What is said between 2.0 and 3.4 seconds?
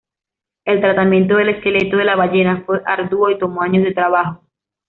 la ballena fue arduo y